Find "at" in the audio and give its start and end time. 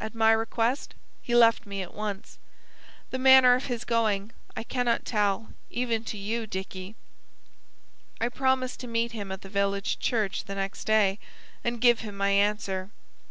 0.00-0.14, 1.82-1.92, 9.30-9.42